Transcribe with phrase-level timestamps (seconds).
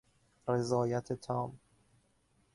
[0.47, 1.59] رضایت تام